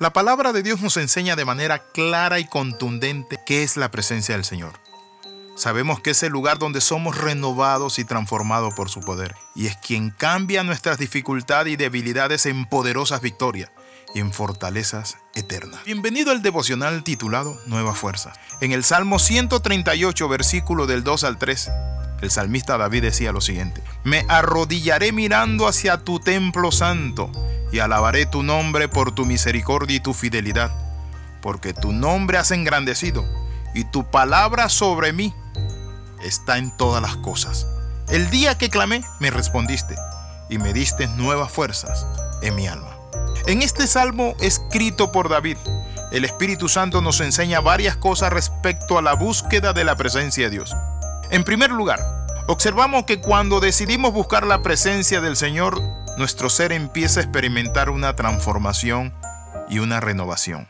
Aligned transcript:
La 0.00 0.12
palabra 0.12 0.52
de 0.52 0.64
Dios 0.64 0.80
nos 0.80 0.96
enseña 0.96 1.36
de 1.36 1.44
manera 1.44 1.78
clara 1.78 2.40
y 2.40 2.46
contundente 2.46 3.38
qué 3.46 3.62
es 3.62 3.76
la 3.76 3.92
presencia 3.92 4.34
del 4.34 4.44
Señor. 4.44 4.72
Sabemos 5.54 6.00
que 6.00 6.10
es 6.10 6.22
el 6.24 6.32
lugar 6.32 6.58
donde 6.58 6.80
somos 6.80 7.16
renovados 7.16 8.00
y 8.00 8.04
transformados 8.04 8.74
por 8.74 8.90
su 8.90 8.98
poder, 8.98 9.36
y 9.54 9.68
es 9.68 9.76
quien 9.76 10.10
cambia 10.10 10.64
nuestras 10.64 10.98
dificultades 10.98 11.72
y 11.72 11.76
debilidades 11.76 12.44
en 12.46 12.64
poderosas 12.64 13.20
victorias 13.20 13.70
y 14.16 14.18
en 14.18 14.32
fortalezas 14.32 15.18
eternas. 15.36 15.84
Bienvenido 15.84 16.32
al 16.32 16.42
devocional 16.42 17.04
titulado 17.04 17.56
Nueva 17.66 17.94
Fuerza. 17.94 18.32
En 18.60 18.72
el 18.72 18.82
Salmo 18.82 19.20
138, 19.20 20.28
versículo 20.28 20.88
del 20.88 21.04
2 21.04 21.22
al 21.22 21.38
3, 21.38 21.70
el 22.20 22.32
salmista 22.32 22.76
David 22.78 23.02
decía 23.02 23.30
lo 23.30 23.40
siguiente, 23.40 23.80
Me 24.02 24.26
arrodillaré 24.28 25.12
mirando 25.12 25.68
hacia 25.68 25.98
tu 25.98 26.18
templo 26.18 26.72
santo 26.72 27.30
y 27.74 27.80
alabaré 27.80 28.24
tu 28.24 28.44
nombre 28.44 28.86
por 28.86 29.10
tu 29.10 29.26
misericordia 29.26 29.96
y 29.96 30.00
tu 30.00 30.14
fidelidad, 30.14 30.70
porque 31.42 31.74
tu 31.74 31.90
nombre 31.90 32.38
has 32.38 32.52
engrandecido 32.52 33.24
y 33.74 33.82
tu 33.82 34.08
palabra 34.08 34.68
sobre 34.68 35.12
mí 35.12 35.34
está 36.22 36.58
en 36.58 36.70
todas 36.76 37.02
las 37.02 37.16
cosas. 37.16 37.66
El 38.08 38.30
día 38.30 38.56
que 38.56 38.70
clamé, 38.70 39.02
me 39.18 39.30
respondiste 39.30 39.96
y 40.48 40.58
me 40.58 40.72
diste 40.72 41.08
nuevas 41.08 41.50
fuerzas 41.50 42.06
en 42.42 42.54
mi 42.54 42.68
alma. 42.68 42.96
En 43.48 43.60
este 43.60 43.88
salmo 43.88 44.36
escrito 44.38 45.10
por 45.10 45.28
David, 45.28 45.56
el 46.12 46.24
Espíritu 46.24 46.68
Santo 46.68 47.02
nos 47.02 47.18
enseña 47.18 47.58
varias 47.58 47.96
cosas 47.96 48.32
respecto 48.32 48.98
a 48.98 49.02
la 49.02 49.14
búsqueda 49.14 49.72
de 49.72 49.82
la 49.82 49.96
presencia 49.96 50.44
de 50.44 50.50
Dios. 50.50 50.76
En 51.30 51.42
primer 51.42 51.72
lugar, 51.72 51.98
observamos 52.46 53.02
que 53.02 53.20
cuando 53.20 53.58
decidimos 53.58 54.12
buscar 54.12 54.46
la 54.46 54.62
presencia 54.62 55.20
del 55.20 55.34
Señor, 55.34 55.82
nuestro 56.16 56.48
ser 56.48 56.72
empieza 56.72 57.20
a 57.20 57.22
experimentar 57.22 57.90
una 57.90 58.14
transformación 58.14 59.12
y 59.68 59.80
una 59.80 60.00
renovación. 60.00 60.68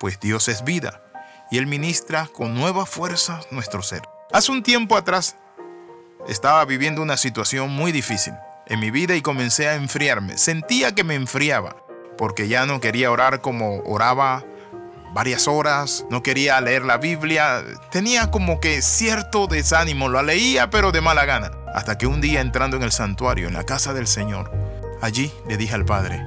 Pues 0.00 0.18
Dios 0.20 0.48
es 0.48 0.64
vida 0.64 1.00
y 1.50 1.58
Él 1.58 1.66
ministra 1.66 2.28
con 2.32 2.54
nueva 2.54 2.86
fuerza 2.86 3.40
nuestro 3.50 3.82
ser. 3.82 4.02
Hace 4.32 4.52
un 4.52 4.62
tiempo 4.62 4.96
atrás 4.96 5.36
estaba 6.26 6.64
viviendo 6.64 7.02
una 7.02 7.16
situación 7.16 7.70
muy 7.70 7.92
difícil 7.92 8.34
en 8.66 8.80
mi 8.80 8.90
vida 8.90 9.14
y 9.16 9.22
comencé 9.22 9.68
a 9.68 9.76
enfriarme. 9.76 10.36
Sentía 10.36 10.94
que 10.94 11.04
me 11.04 11.14
enfriaba 11.14 11.76
porque 12.16 12.48
ya 12.48 12.66
no 12.66 12.80
quería 12.80 13.10
orar 13.10 13.40
como 13.40 13.80
oraba 13.84 14.44
varias 15.14 15.48
horas, 15.48 16.04
no 16.10 16.22
quería 16.22 16.60
leer 16.60 16.84
la 16.84 16.98
Biblia, 16.98 17.62
tenía 17.90 18.30
como 18.30 18.60
que 18.60 18.82
cierto 18.82 19.46
desánimo, 19.46 20.08
lo 20.08 20.22
leía 20.22 20.68
pero 20.68 20.92
de 20.92 21.00
mala 21.00 21.24
gana. 21.24 21.50
Hasta 21.78 21.96
que 21.96 22.08
un 22.08 22.20
día 22.20 22.40
entrando 22.40 22.76
en 22.76 22.82
el 22.82 22.90
santuario, 22.90 23.46
en 23.46 23.54
la 23.54 23.62
casa 23.62 23.94
del 23.94 24.08
Señor, 24.08 24.50
allí 25.00 25.32
le 25.48 25.56
dije 25.56 25.76
al 25.76 25.84
Padre, 25.84 26.20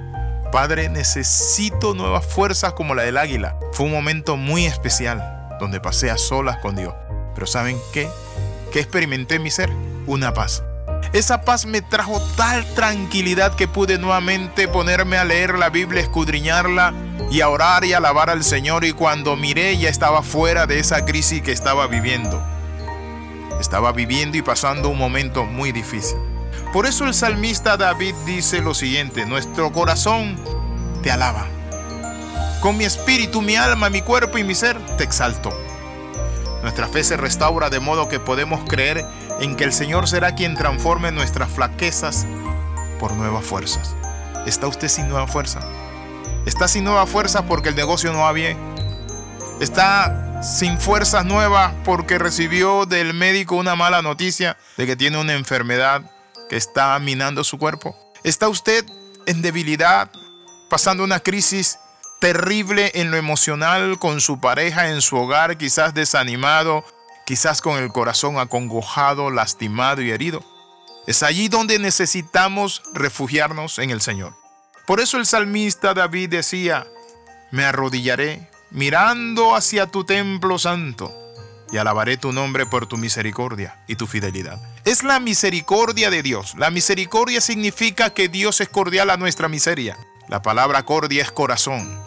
Padre, 0.49 0.87
necesito 0.87 1.93
nuevas 1.93 2.25
fuerzas 2.25 2.71
como 2.71 2.95
la 2.95 3.03
del 3.03 3.17
águila. 3.17 3.57
Fue 3.73 3.85
un 3.85 3.91
momento 3.91 4.37
muy 4.37 4.65
especial, 4.65 5.49
donde 5.59 5.81
pasé 5.81 6.09
a 6.09 6.17
solas 6.17 6.55
con 6.59 6.77
Dios. 6.77 6.93
Pero 7.35 7.47
¿saben 7.47 7.77
qué? 7.91 8.07
¿Qué 8.71 8.79
experimenté 8.79 9.35
en 9.35 9.43
mi 9.43 9.51
ser? 9.51 9.69
Una 10.07 10.33
paz. 10.33 10.63
Esa 11.11 11.41
paz 11.41 11.65
me 11.65 11.81
trajo 11.81 12.21
tal 12.37 12.63
tranquilidad 12.73 13.53
que 13.53 13.67
pude 13.67 13.97
nuevamente 13.97 14.69
ponerme 14.69 15.17
a 15.17 15.25
leer 15.25 15.59
la 15.59 15.69
Biblia, 15.69 15.99
escudriñarla 15.99 16.93
y 17.29 17.41
a 17.41 17.49
orar 17.49 17.83
y 17.83 17.91
alabar 17.91 18.29
al 18.29 18.45
Señor. 18.45 18.85
Y 18.85 18.93
cuando 18.93 19.35
miré 19.35 19.77
ya 19.77 19.89
estaba 19.89 20.23
fuera 20.23 20.65
de 20.65 20.79
esa 20.79 21.03
crisis 21.03 21.41
que 21.41 21.51
estaba 21.51 21.87
viviendo 21.87 22.41
estaba 23.61 23.93
viviendo 23.93 24.37
y 24.37 24.41
pasando 24.41 24.89
un 24.89 24.97
momento 24.97 25.45
muy 25.45 25.71
difícil. 25.71 26.17
Por 26.73 26.85
eso 26.85 27.05
el 27.05 27.13
salmista 27.13 27.77
David 27.77 28.15
dice 28.25 28.61
lo 28.61 28.73
siguiente, 28.73 29.25
nuestro 29.25 29.71
corazón 29.71 30.37
te 31.03 31.11
alaba. 31.11 31.47
Con 32.61 32.77
mi 32.77 32.83
espíritu, 32.83 33.41
mi 33.41 33.55
alma, 33.55 33.89
mi 33.89 34.01
cuerpo 34.01 34.37
y 34.37 34.43
mi 34.43 34.55
ser 34.55 34.77
te 34.97 35.03
exalto. 35.03 35.51
Nuestra 36.61 36.87
fe 36.87 37.03
se 37.03 37.17
restaura 37.17 37.69
de 37.69 37.79
modo 37.79 38.07
que 38.07 38.19
podemos 38.19 38.61
creer 38.69 39.05
en 39.39 39.55
que 39.55 39.63
el 39.63 39.73
Señor 39.73 40.07
será 40.07 40.35
quien 40.35 40.55
transforme 40.55 41.11
nuestras 41.11 41.49
flaquezas 41.49 42.27
por 42.99 43.13
nuevas 43.13 43.43
fuerzas. 43.43 43.95
¿Está 44.45 44.67
usted 44.67 44.87
sin 44.87 45.07
nueva 45.07 45.27
fuerza? 45.27 45.59
¿Está 46.45 46.67
sin 46.67 46.83
nueva 46.83 47.05
fuerza 47.05 47.45
porque 47.45 47.69
el 47.69 47.75
negocio 47.75 48.13
no 48.13 48.19
va 48.19 48.31
bien? 48.31 48.57
¿Está 49.61 50.41
sin 50.41 50.79
fuerzas 50.79 51.23
nuevas 51.23 51.71
porque 51.85 52.17
recibió 52.17 52.87
del 52.87 53.13
médico 53.13 53.55
una 53.55 53.75
mala 53.75 54.01
noticia 54.01 54.57
de 54.75 54.87
que 54.87 54.95
tiene 54.95 55.19
una 55.19 55.33
enfermedad 55.33 56.01
que 56.49 56.57
está 56.57 56.97
minando 56.97 57.43
su 57.43 57.59
cuerpo? 57.59 57.95
¿Está 58.23 58.49
usted 58.49 58.83
en 59.27 59.43
debilidad, 59.43 60.09
pasando 60.67 61.03
una 61.03 61.19
crisis 61.19 61.77
terrible 62.19 62.89
en 62.95 63.11
lo 63.11 63.17
emocional 63.17 63.99
con 63.99 64.19
su 64.19 64.39
pareja, 64.39 64.89
en 64.89 64.99
su 65.03 65.15
hogar, 65.15 65.59
quizás 65.59 65.93
desanimado, 65.93 66.83
quizás 67.27 67.61
con 67.61 67.77
el 67.77 67.89
corazón 67.89 68.39
acongojado, 68.39 69.29
lastimado 69.29 70.01
y 70.01 70.09
herido? 70.09 70.43
Es 71.05 71.21
allí 71.21 71.49
donde 71.49 71.77
necesitamos 71.77 72.81
refugiarnos 72.95 73.77
en 73.77 73.91
el 73.91 74.01
Señor. 74.01 74.33
Por 74.87 75.01
eso 75.01 75.17
el 75.17 75.27
salmista 75.27 75.93
David 75.93 76.29
decía, 76.31 76.87
me 77.51 77.63
arrodillaré 77.63 78.49
mirando 78.71 79.55
hacia 79.55 79.87
tu 79.87 80.03
templo 80.03 80.57
santo, 80.57 81.17
y 81.71 81.77
alabaré 81.77 82.17
tu 82.17 82.31
nombre 82.31 82.65
por 82.65 82.85
tu 82.85 82.97
misericordia 82.97 83.77
y 83.87 83.95
tu 83.95 84.07
fidelidad. 84.07 84.59
Es 84.83 85.03
la 85.03 85.19
misericordia 85.19 86.09
de 86.09 86.21
Dios. 86.21 86.55
La 86.57 86.69
misericordia 86.69 87.39
significa 87.39 88.13
que 88.13 88.27
Dios 88.27 88.59
es 88.61 88.69
cordial 88.69 89.09
a 89.09 89.17
nuestra 89.17 89.47
miseria. 89.47 89.97
La 90.27 90.41
palabra 90.41 90.83
cordia 90.83 91.23
es 91.23 91.31
corazón. 91.31 91.97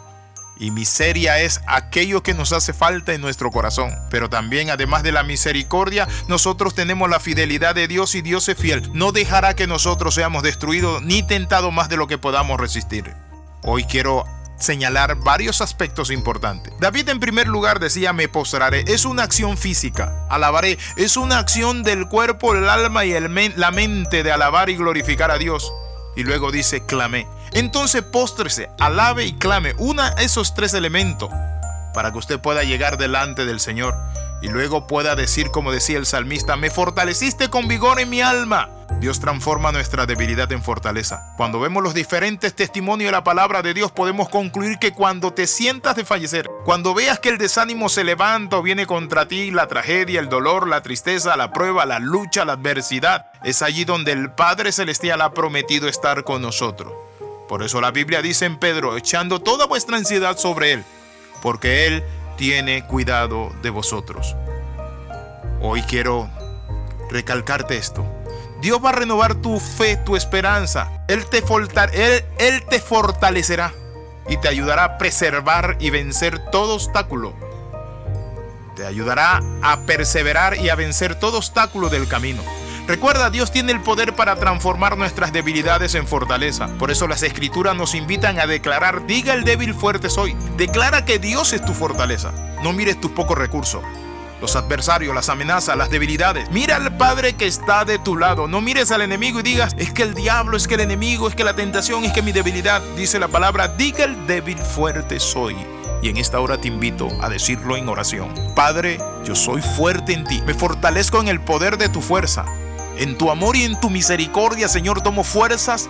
Y 0.57 0.71
miseria 0.71 1.39
es 1.41 1.61
aquello 1.67 2.23
que 2.23 2.33
nos 2.33 2.53
hace 2.53 2.73
falta 2.73 3.13
en 3.13 3.21
nuestro 3.21 3.51
corazón. 3.51 3.93
Pero 4.09 4.29
también, 4.29 4.69
además 4.69 5.03
de 5.03 5.11
la 5.11 5.23
misericordia, 5.23 6.07
nosotros 6.27 6.75
tenemos 6.75 7.09
la 7.09 7.19
fidelidad 7.19 7.75
de 7.75 7.87
Dios 7.87 8.15
y 8.15 8.21
Dios 8.21 8.47
es 8.47 8.57
fiel. 8.57 8.89
No 8.93 9.11
dejará 9.11 9.55
que 9.55 9.67
nosotros 9.67 10.15
seamos 10.15 10.43
destruidos 10.43 11.01
ni 11.01 11.23
tentados 11.23 11.73
más 11.73 11.89
de 11.89 11.97
lo 11.97 12.07
que 12.07 12.17
podamos 12.17 12.59
resistir. 12.59 13.13
Hoy 13.63 13.83
quiero 13.83 14.25
señalar 14.57 15.15
varios 15.15 15.61
aspectos 15.61 16.11
importantes. 16.11 16.73
David 16.79 17.09
en 17.09 17.19
primer 17.19 17.47
lugar 17.47 17.79
decía, 17.79 18.13
me 18.13 18.27
postraré. 18.27 18.85
Es 18.87 19.05
una 19.05 19.23
acción 19.23 19.57
física. 19.57 20.25
Alabaré. 20.29 20.77
Es 20.95 21.17
una 21.17 21.39
acción 21.39 21.83
del 21.83 22.07
cuerpo, 22.07 22.53
el 22.53 22.69
alma 22.69 23.05
y 23.05 23.13
el 23.13 23.25
la 23.57 23.71
mente 23.71 24.23
de 24.23 24.31
alabar 24.31 24.69
y 24.69 24.75
glorificar 24.75 25.31
a 25.31 25.37
Dios. 25.37 25.73
Y 26.15 26.23
luego 26.23 26.51
dice, 26.51 26.85
clamé. 26.85 27.27
Entonces 27.51 28.01
póstrese, 28.03 28.69
alabe 28.79 29.25
y 29.25 29.33
clame. 29.33 29.73
Una 29.77 30.09
esos 30.19 30.53
tres 30.53 30.73
elementos 30.73 31.29
para 31.93 32.11
que 32.11 32.17
usted 32.17 32.39
pueda 32.39 32.63
llegar 32.63 32.97
delante 32.97 33.45
del 33.45 33.59
Señor 33.59 33.95
y 34.41 34.47
luego 34.47 34.87
pueda 34.87 35.15
decir 35.15 35.49
como 35.51 35.71
decía 35.71 35.97
el 35.97 36.05
salmista, 36.05 36.55
me 36.55 36.69
fortaleciste 36.69 37.49
con 37.49 37.67
vigor 37.67 37.99
en 37.99 38.09
mi 38.09 38.21
alma. 38.21 38.69
Dios 38.99 39.19
transforma 39.19 39.71
nuestra 39.71 40.05
debilidad 40.05 40.51
en 40.51 40.63
fortaleza. 40.63 41.33
Cuando 41.37 41.59
vemos 41.59 41.83
los 41.83 41.93
diferentes 41.93 42.55
testimonios 42.55 43.09
de 43.09 43.11
la 43.11 43.23
palabra 43.23 43.61
de 43.61 43.73
Dios, 43.73 43.91
podemos 43.91 44.29
concluir 44.29 44.77
que 44.79 44.93
cuando 44.93 45.33
te 45.33 45.47
sientas 45.47 45.95
de 45.95 46.05
fallecer, 46.05 46.49
cuando 46.63 46.93
veas 46.93 47.19
que 47.19 47.29
el 47.29 47.37
desánimo 47.37 47.89
se 47.89 48.03
levanta 48.03 48.57
o 48.57 48.61
viene 48.61 48.85
contra 48.85 49.27
ti, 49.27 49.51
la 49.51 49.67
tragedia, 49.67 50.19
el 50.19 50.29
dolor, 50.29 50.67
la 50.67 50.81
tristeza, 50.81 51.35
la 51.35 51.51
prueba, 51.51 51.85
la 51.85 51.99
lucha, 51.99 52.45
la 52.45 52.53
adversidad, 52.53 53.27
es 53.43 53.61
allí 53.61 53.83
donde 53.83 54.11
el 54.11 54.31
Padre 54.31 54.71
Celestial 54.71 55.21
ha 55.21 55.33
prometido 55.33 55.87
estar 55.87 56.23
con 56.23 56.41
nosotros. 56.41 56.93
Por 57.47 57.63
eso 57.63 57.81
la 57.81 57.91
Biblia 57.91 58.21
dice 58.21 58.45
en 58.45 58.57
Pedro, 58.57 58.97
echando 58.97 59.39
toda 59.39 59.65
vuestra 59.65 59.97
ansiedad 59.97 60.37
sobre 60.37 60.73
Él, 60.73 60.83
porque 61.41 61.85
Él 61.85 62.03
tiene 62.37 62.85
cuidado 62.85 63.51
de 63.61 63.69
vosotros. 63.69 64.35
Hoy 65.61 65.81
quiero 65.83 66.29
recalcarte 67.09 67.77
esto. 67.77 68.05
Dios 68.61 68.79
va 68.83 68.89
a 68.89 68.93
renovar 68.93 69.35
tu 69.35 69.59
fe, 69.59 69.97
tu 69.97 70.15
esperanza. 70.15 71.03
Él 71.07 71.25
te, 71.27 71.43
él, 71.93 72.25
él 72.39 72.65
te 72.65 72.79
fortalecerá 72.79 73.73
y 74.27 74.37
te 74.37 74.47
ayudará 74.47 74.83
a 74.83 74.97
preservar 74.97 75.77
y 75.79 75.89
vencer 75.89 76.39
todo 76.51 76.75
obstáculo. 76.75 77.33
Te 78.75 78.85
ayudará 78.85 79.41
a 79.61 79.81
perseverar 79.85 80.57
y 80.57 80.69
a 80.69 80.75
vencer 80.75 81.15
todo 81.15 81.37
obstáculo 81.37 81.89
del 81.89 82.07
camino. 82.07 82.41
Recuerda, 82.87 83.31
Dios 83.31 83.51
tiene 83.51 83.71
el 83.71 83.81
poder 83.81 84.13
para 84.13 84.35
transformar 84.35 84.95
nuestras 84.95 85.33
debilidades 85.33 85.95
en 85.95 86.05
fortaleza. 86.05 86.67
Por 86.77 86.91
eso 86.91 87.07
las 87.07 87.23
escrituras 87.23 87.75
nos 87.75 87.95
invitan 87.95 88.39
a 88.39 88.45
declarar, 88.45 89.07
diga 89.07 89.33
el 89.33 89.43
débil 89.43 89.73
fuerte 89.73 90.09
soy. 90.09 90.35
Declara 90.55 91.03
que 91.03 91.17
Dios 91.17 91.53
es 91.53 91.65
tu 91.65 91.73
fortaleza. 91.73 92.31
No 92.61 92.73
mires 92.73 93.01
tus 93.01 93.11
pocos 93.11 93.37
recursos. 93.37 93.81
Los 94.39 94.55
adversarios, 94.55 95.15
las 95.15 95.29
amenazas, 95.29 95.75
las 95.75 95.89
debilidades. 95.89 96.51
Mira 96.51 96.75
al 96.75 96.95
Padre 96.95 97.33
que 97.33 97.47
está 97.47 97.85
de 97.85 97.97
tu 97.97 98.17
lado. 98.17 98.47
No 98.47 98.61
mires 98.61 98.91
al 98.91 99.01
enemigo 99.01 99.39
y 99.39 99.43
digas, 99.43 99.75
es 99.79 99.91
que 99.91 100.03
el 100.03 100.13
diablo, 100.13 100.55
es 100.55 100.67
que 100.67 100.75
el 100.75 100.81
enemigo, 100.81 101.27
es 101.27 101.35
que 101.35 101.43
la 101.43 101.55
tentación, 101.55 102.03
es 102.05 102.13
que 102.13 102.21
mi 102.21 102.33
debilidad. 102.33 102.83
Dice 102.95 103.17
la 103.17 103.29
palabra, 103.29 103.67
diga 103.69 104.03
el 104.03 104.27
débil 104.27 104.57
fuerte 104.59 105.19
soy 105.19 105.55
y 106.03 106.09
en 106.09 106.17
esta 106.17 106.39
hora 106.39 106.59
te 106.59 106.67
invito 106.67 107.07
a 107.21 107.29
decirlo 107.29 107.77
en 107.77 107.89
oración. 107.89 108.31
Padre, 108.55 108.99
yo 109.23 109.33
soy 109.33 109.63
fuerte 109.63 110.13
en 110.13 110.23
ti, 110.23 110.39
me 110.45 110.53
fortalezco 110.53 111.19
en 111.19 111.29
el 111.29 111.39
poder 111.39 111.79
de 111.79 111.89
tu 111.89 112.01
fuerza. 112.01 112.45
En 112.97 113.17
tu 113.17 113.29
amor 113.29 113.57
y 113.57 113.63
en 113.63 113.79
tu 113.79 113.89
misericordia, 113.89 114.69
Señor, 114.69 115.01
tomo 115.01 115.23
fuerzas 115.23 115.89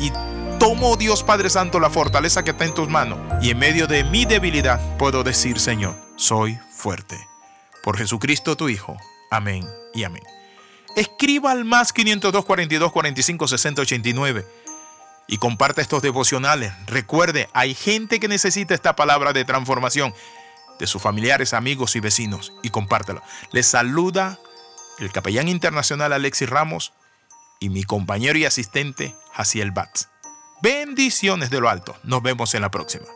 y 0.00 0.12
tomo, 0.58 0.96
Dios 0.96 1.22
Padre 1.22 1.48
Santo, 1.48 1.80
la 1.80 1.88
fortaleza 1.88 2.44
que 2.44 2.50
está 2.50 2.64
en 2.66 2.74
tus 2.74 2.88
manos 2.88 3.18
y 3.42 3.50
en 3.50 3.58
medio 3.58 3.86
de 3.86 4.04
mi 4.04 4.26
debilidad 4.26 4.80
puedo 4.98 5.24
decir, 5.24 5.58
Señor, 5.58 5.96
soy 6.16 6.58
fuerte. 6.70 7.18
Por 7.82 7.96
Jesucristo 7.96 8.54
tu 8.56 8.68
Hijo. 8.68 8.96
Amén 9.30 9.66
y 9.94 10.04
amén. 10.04 10.22
Escriba 10.94 11.52
al 11.52 11.64
más 11.64 11.92
502 11.92 12.44
42 12.44 12.92
45 12.92 13.48
60 13.48 13.82
89 13.82 14.46
y 15.26 15.38
comparte 15.38 15.80
estos 15.80 16.02
devocionales. 16.02 16.72
Recuerde, 16.86 17.48
hay 17.54 17.74
gente 17.74 18.20
que 18.20 18.28
necesita 18.28 18.74
esta 18.74 18.94
palabra 18.94 19.32
de 19.32 19.46
transformación 19.46 20.14
de 20.78 20.86
sus 20.86 21.00
familiares, 21.00 21.54
amigos 21.54 21.96
y 21.96 22.00
vecinos 22.00 22.52
y 22.62 22.68
compártelo. 22.68 23.22
Les 23.52 23.66
saluda 23.66 24.38
el 24.98 25.12
capellán 25.12 25.48
internacional 25.48 26.12
Alexis 26.12 26.48
Ramos 26.48 26.92
y 27.60 27.68
mi 27.68 27.84
compañero 27.84 28.38
y 28.38 28.44
asistente 28.44 29.14
Jaciel 29.32 29.70
Batz. 29.70 30.08
Bendiciones 30.62 31.50
de 31.50 31.60
lo 31.60 31.68
alto. 31.68 31.96
Nos 32.04 32.22
vemos 32.22 32.54
en 32.54 32.62
la 32.62 32.70
próxima. 32.70 33.06